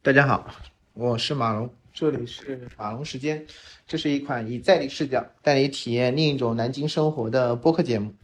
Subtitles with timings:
[0.00, 0.48] 大家好，
[0.94, 3.44] 我是马龙，这里是马龙时间。
[3.84, 8.14] 这是一款以在地视角带你体验另一种南京生活的播客节目。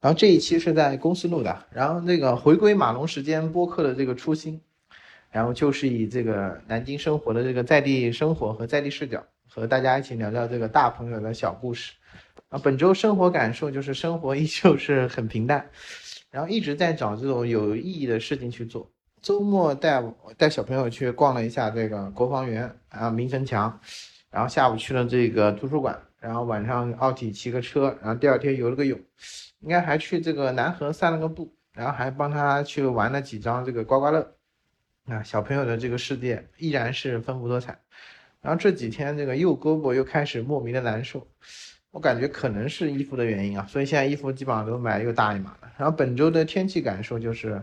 [0.00, 4.60] 然后这一期是在公司录的，然后那个回归马龙时间播客的这个初心，
[5.30, 11.94] 然后就是以这个南京生活的这个在地生活和在地视角，和大家一起聊聊这个大朋友的小故事。
[12.48, 15.68] 啊，本周生活感受就是生活依旧是很平淡，
[16.30, 18.88] 然后一直在找这种有意义的事情去做。
[19.20, 20.02] 周末带
[20.36, 23.78] 带小朋友去逛了一下这个国防园啊，明城墙，
[24.30, 28.98] 然后下午去了这个图书馆，然后晚上奥体骑个车，然后第二天游了个泳，
[29.60, 34.34] 应该还去这个南河散了个步，然后还帮他去玩了几张这个刮刮乐，
[35.06, 37.78] 啊，小朋友的这个世界依然是丰富多彩。
[38.40, 41.26] 然后这几天这个右胳膊又开始莫名的难受，
[41.90, 45.72] 我感觉可能是衣服的原因啊，所以现在衣服基本上都买又大一码了。
[45.76, 47.60] 然后本周的天气感受就是。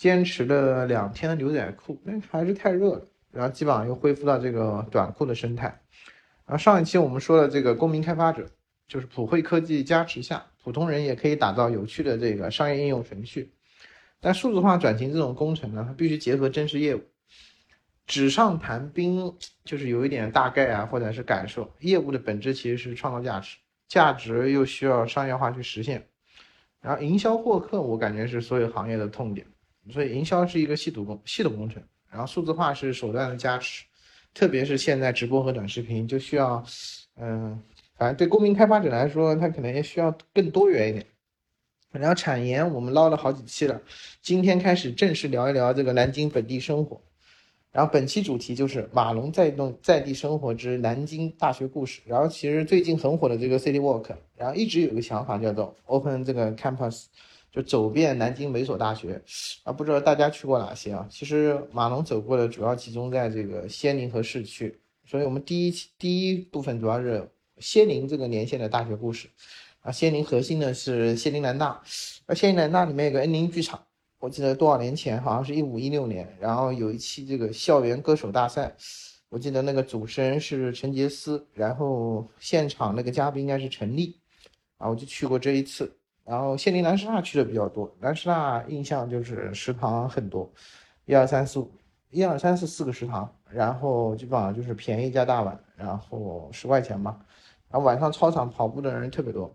[0.00, 5.66] 坚持了两天的牛仔裤，那还是太热了，然后基本上又恢复到这个短裤的生态。
[6.46, 8.46] 然后上一期我们说的这个公民开发者，
[8.88, 13.52] 就是普惠科技加持下，普通人也可以打造有趣的这个商业应用程序。
[14.20, 17.02] 但数字化转型这种工程呢，它必须结合真实业务。
[18.06, 21.70] 纸上谈兵就是有一点大概啊，或者是感受。
[21.80, 26.08] 业务的本质其实是创造价值，价值又需要商业化去实现。
[26.80, 29.46] 然后营销获客，我感觉是所有行业的痛点。
[29.90, 33.84] 所以营销是一个系统工系统工程，然后数字化是手段的加持，
[34.32, 36.64] 特别是现在直播和短视频就需要，
[37.16, 37.60] 嗯，
[37.96, 41.06] 反正对公民开发者来说，他可能也需要更多元一点。
[41.92, 43.80] 然后产研我们捞了好几期了，
[44.22, 47.00] 今天开始正式聊一聊这个南京本地生活。
[47.72, 52.00] 然后本期主题就是马龙在动在地生活之南京大学故事。
[52.04, 57.06] 然后其实最近很火的这个 City Walk，然后一直有个想法叫做 Open 这个 Campus。
[57.52, 59.20] 就走遍南京每所大学，
[59.64, 61.04] 啊，不知道大家去过哪些啊？
[61.10, 67.28] 其实马龙走过的主要集中在这个仙林和市区，所以我们第一第一部分主要是
[67.58, 69.28] 仙林这个年限的大学故事，
[69.80, 71.82] 啊，仙林核心呢是仙林南大，
[72.26, 73.84] 而仙林南大里面有个恩宁剧场，
[74.20, 78.72] 我记得多少年前好像是一五一六年，然后有一期这个校园歌手大赛，
[79.28, 84.16] 我记得那个主持人是陈杰思，然后现场那个嘉宾应该是陈粒，
[84.78, 85.96] 啊，我就去过这一次。
[86.24, 90.48] 然后仙林南师大去的比较多，南师大印象就是食堂很多，
[91.04, 91.68] 一二三四五，
[92.10, 97.18] 一二三四四个食堂，然后基本上就是便宜加大碗，然后十块钱吧。
[97.68, 99.52] 然后晚上操场跑步的人特别多，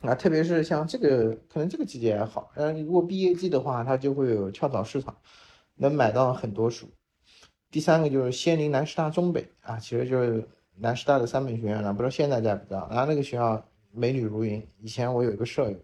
[0.00, 5.16] 啊，特别是像这个可能这个季节还好，嗯，如果毕业季的话，它就会有跳蚤市场，
[5.76, 6.88] 能买到很多书。
[7.70, 12.76] 第三个就是仙林南师大中北啊，其实就是南师大的三本学院了，不知道现在在不在。
[12.90, 13.64] 然后那个学校。
[13.96, 14.62] 美女如云。
[14.80, 15.76] 以前我有一个舍友，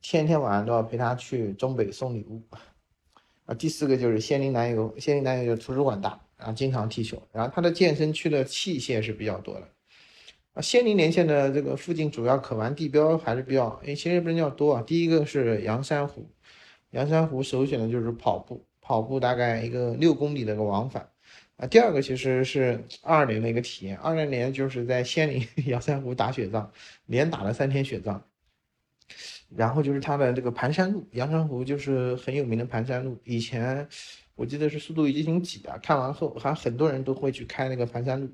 [0.00, 2.40] 天天晚上都要陪她去中北送礼物。
[3.44, 7.20] 啊，第四个就是仙林南有，仙林南有图书馆大，然后经常踢球。
[7.32, 9.68] 然后它的健身区的器械是比较多的。
[10.54, 14.82] 啊，仙林连线的这个附近主要可玩地标还是比较，哎，其实不是较多啊。
[14.82, 16.30] 第一个是阳山湖，
[16.90, 21.08] 阳山湖首选的就是跑步，跑步大概一个六公里的个往返。
[21.62, 23.96] 啊，第二个其实是二年的一个体验。
[23.98, 26.68] 二零年就是在仙林 阳山湖打雪仗，
[27.06, 28.20] 连打了三天雪仗。
[29.56, 33.16] 然后就是它的这个盘山路，阳山湖就是很有名的盘山路。
[33.22, 33.86] 以前
[34.34, 38.28] 我记得是《速度与激情》几啊，看完后还很多人都会去开那个盘山路。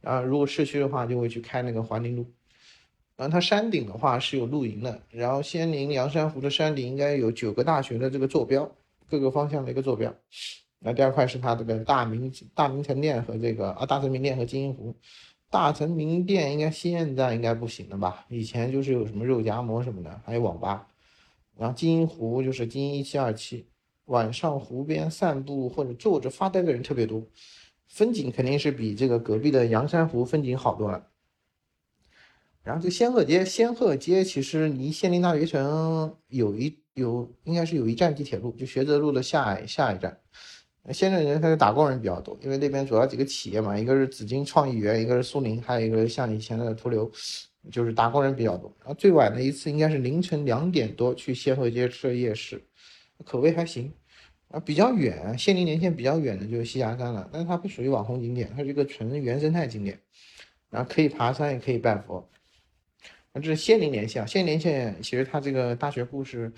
[0.00, 2.26] 然后如果市区的话，就会去开那个环林路。
[3.14, 5.00] 然后它山顶的话是有露营的。
[5.10, 8.68] 然后仙林阳山湖的山顶应该有九个大学的这个坐标，
[9.08, 10.12] 各个方向的一个坐标。
[10.84, 14.94] 那第二块是它这个大明大明城店和这个啊大成名店和金银湖，
[15.48, 18.26] 大成名店应该现在应该不行了吧？
[18.28, 20.88] 以前就是有什么肉夹馍什么的，还有网吧。
[21.56, 23.66] 然后金银湖就是金银一七二七，
[24.06, 27.22] 晚上湖边散步或者坐着发呆的人特别多，
[27.86, 31.06] 风景肯定是比这个隔壁的阳山湖风景好多了。
[32.64, 40.18] 然后这仙鹤街，仙鹤街其实离仙林大学城有一有应该是有一站地铁路，就学泽路的下下一站。
[40.90, 47.08] 现在人他是打工人比较多，因为那边主要几个企业嘛，一个是紫金创意园，一个是苏宁，还有一个像以前的途流，
[47.70, 48.74] 就是打工人比较多。
[48.80, 52.60] 然后最晚的一次应该是凌晨两点多去仙鹤街吃夜市，
[53.24, 53.92] 口味还行。
[54.48, 59.98] 啊，比较远，仙林连线比较远的就是栖霞山了，但是它不属于网红景点，它是一个纯原生态景点，
[60.68, 62.28] 然后可以爬山也可以拜佛。
[63.32, 66.52] 那这是仙林连线，仙林连线其实它这个大学故事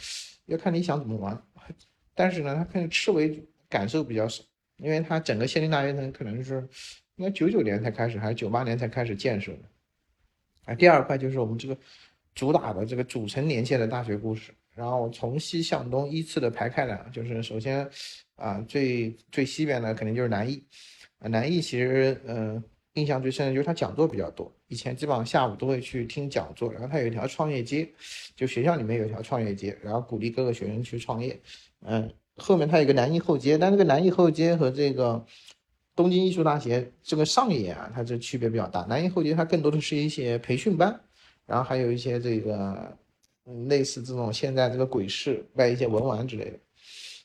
[0.46, 1.40] 要看你想怎么玩，
[2.16, 3.46] 但是呢，它可以吃为主。
[3.74, 4.44] 感受比较少，
[4.76, 6.64] 因为它整个仙林大学城可能是
[7.16, 9.62] 应该九九年才开始，还是九八年才开始建设的。
[10.66, 11.76] 啊，第二块就是我们这个
[12.36, 17.84] 主打的这个主城连线的大学故事，然后从西向东依次的排开来，就是首先
[18.36, 20.64] 啊最最西边的肯定就是南艺，
[21.18, 22.62] 南艺其实嗯
[22.92, 27.88] 印象最深的就是他讲座比较多，以前基本上下午都会去听讲座，然后它有一条创业街，
[28.36, 31.36] 就学校里面有一条创业街，然后鼓励各个学生去创业，
[31.80, 35.24] 嗯后面它有个南艺后街，但这个南艺后街和这个
[35.94, 41.00] 东京艺术大学这个上野啊，它这区别比较大，南艺后街它更多的是一些培训班，
[41.46, 42.96] 然后还有一些这个。
[43.68, 46.58] 类似这种现在这个鬼市卖一些文玩之类的。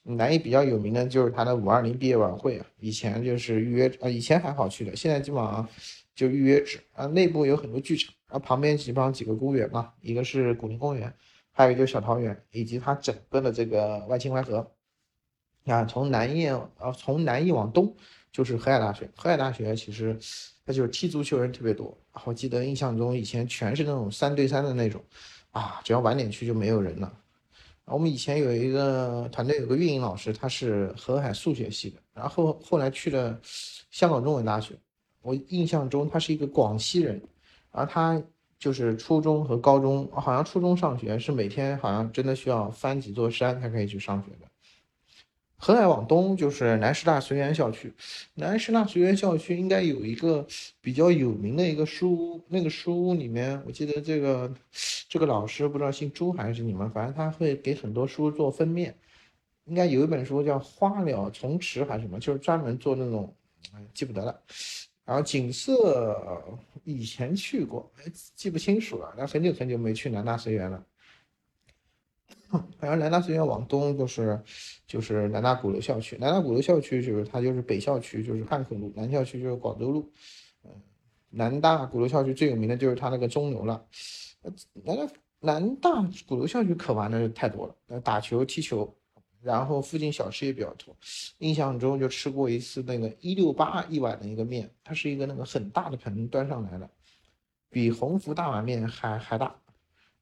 [0.03, 5.65] 南艺比较有名的就是它的五二零毕业晚会啊，以前就是预约啊，以前还好去的，现在基本上
[6.13, 7.05] 就预约制啊。
[7.05, 11.09] 内部有很多剧场，然后旁边基本上几个公园嘛，一个是古林公园，
[11.53, 14.69] 还有一个就是小桃园，以及它整个的这个外清淮河。
[15.69, 17.95] 啊，从南燕啊，从南艺往东
[18.31, 20.17] 就是河海大学，河海大学其实
[20.65, 25.01] 它就是踢足球人特别多，我记得印象中以前全是那种三对三的那种。
[25.51, 27.11] 啊，只要晚点去就没有人了。
[27.85, 33.35] 我们以前有一个团队，有个运营老师，他是河海数学系的，然后后来去了
[33.89, 34.75] 香港中文大学。
[35.23, 37.19] 我印象中他是一个广西人，
[37.71, 38.21] 然后他
[38.59, 44.48] 就是初中和高中，好像初中上学是每天好像真的需要翻几座山才可以去上学的。
[45.61, 47.93] 河海往东就是南师大随园校区，
[48.35, 50.47] 南师大随园校区应该有一个
[50.79, 54.49] 比较有名的一个书屋，那个书屋里面，我记得这个
[55.09, 58.95] 这个老师不知道姓朱还是你们，反正他会给很多书做封面，
[59.65, 63.35] 应该有一本书叫《花鸟虫池》还是什么，就是专门做那种，
[63.93, 64.41] 记不得了。
[65.03, 66.41] 然后景色
[66.85, 70.81] 以前去过，哎，记不清楚了，那很久很久没去南大随园了。
[72.79, 74.41] 然后南大随园往东就是
[74.87, 80.11] 就是南大鼓楼校区，南大鼓楼校区就是它就是北校区就是汉口路，南校区就是广州路。
[80.63, 80.71] 嗯，
[81.29, 83.85] 南大鼓楼校区最有名的就是它那个钟楼了。
[84.83, 85.07] 南大
[85.41, 88.91] 南大鼓楼校区可玩的太多了，打球、踢球，
[89.41, 90.95] 然后附近小吃也比较多。
[91.37, 96.89] 印象中就吃过一次那个一六八一碗的一个面，它是一个那个很大的盆端上来的，
[97.69, 99.55] 比鸿福大碗面还还大。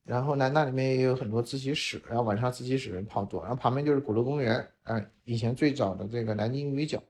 [0.08, 7.04] 然后南大里面也有很多自习室，然后晚上自习室人跑多，然后旁边就是鼓楼公园，啊，以前最早的这个南京鱼角，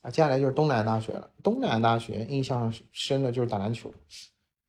[0.00, 1.30] 啊，接下来就是东南大学了。
[1.40, 3.94] 东南大学印象深的就是打篮球，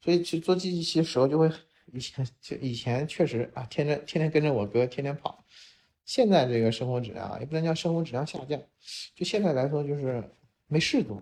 [0.01, 1.51] 所以去做机器的时候就会，
[1.91, 5.43] 以前就以前确实啊，天天天天跟着我哥天天跑。
[6.05, 8.61] 现在这个生活质量啊，也不能叫生活质量下降，
[9.15, 10.23] 就现在来说就是
[10.67, 11.19] 没事做。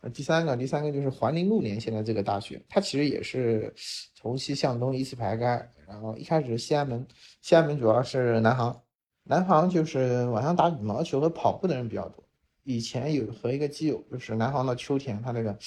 [0.00, 3.74] 呃，第三个，第三个就是环林路连线的这个大学，它其实也是
[4.14, 5.70] 从西向东依次排开。
[5.88, 7.06] 然后一开始西安门，
[7.40, 8.82] 西安门主要是南航，
[9.24, 12.22] 南航就是晚上打羽毛球和跑步的人比较多。
[12.62, 15.58] 以前有和一个基友，就是南航的秋田，他那个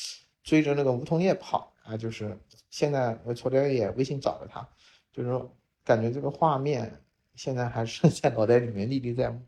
[0.43, 2.37] 追着那个梧桐叶跑啊，就是
[2.69, 4.65] 现在我昨天也微信找了他，
[5.11, 5.53] 就是说
[5.83, 7.01] 感觉这个画面
[7.35, 9.41] 现在还是 在脑袋里面历历在目。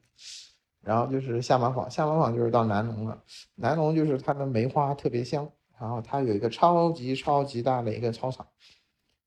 [0.83, 3.23] 然后就是下马坊，下马坊就是到南龙了。
[3.55, 5.49] 南龙就是它的梅花特别香，
[5.79, 8.45] 然后它有一个超级超级大的一个操场，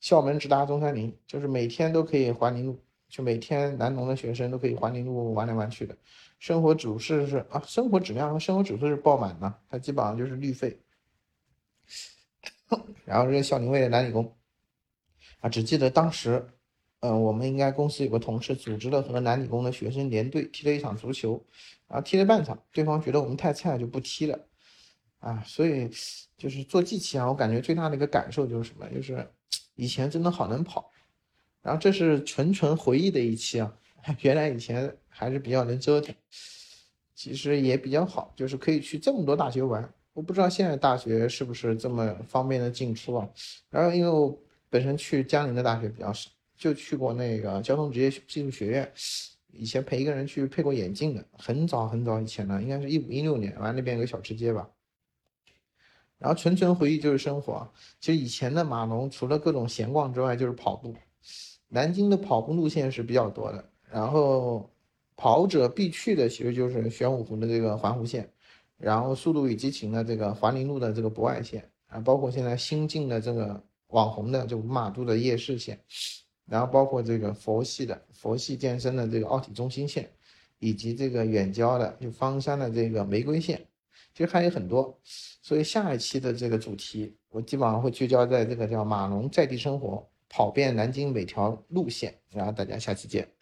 [0.01, 5.97] 校门直达中山陵，就是每天都可以环林路，就每天南农的学生都可以环林路玩来玩去的。
[6.39, 10.79] 生活主事是啊，生活质量和生活指数是爆满的，它基本上就是绿肺。
[13.07, 14.37] 然后这个孝宁卫的南理工，
[15.41, 16.47] 啊，只记得当时。
[17.01, 21.41] 嗯，我们应该公司有个同事组织了和南理工的学生连队踢了一场足球，
[21.87, 24.39] 然后踢了半场，对方觉得我们太菜就不踢了，
[25.19, 25.91] 啊，所以
[26.39, 29.25] 就是做机器啊，我感觉最大的一个感受就是什么，就是
[29.75, 30.91] 以前真的好能跑，
[31.61, 33.73] 然后这是纯纯回忆的一期啊，
[34.23, 36.15] 原来以前还是比较能折腾，
[37.15, 43.29] 其实也比较好，就是可以去这么多大学玩，我不知道现在大学是不是这么方便的进出啊，
[43.69, 44.37] 然后因为我
[44.71, 46.31] 本身去江宁的大学比较少。
[46.57, 48.93] 就去过那个交通职业技术学院，
[49.53, 54.69] 以前陪一个人去配过眼镜的，很早很早以前了，应该是一五一六年，完那边有个小吃街吧。
[56.19, 57.71] 然后纯纯回忆就是生活，
[58.01, 60.95] 其实以前的马龙除了各种闲逛之外，就是跑步。
[61.69, 64.71] 南京的跑步路线是比较多的，然后
[65.15, 68.31] 跑者必去的其实就是玄武湖的这个环湖线，
[68.79, 75.79] 然后速度与激情的这个环林路的这个博爱线啊，包括现在新进的这个网红的就马渡的夜市线。
[76.47, 80.09] 然后包括这个佛系的佛系健身的这个奥体中心线，
[80.59, 83.61] 以及这个远郊的就方山的这个玫瑰线，
[84.15, 84.99] 其实还有很多。
[85.43, 92.15] 所以下一期的这个主题，我基本上会聚焦在这个叫马龙在地生活，跑遍南京每条路线。
[92.31, 93.36] 然后大家下期见。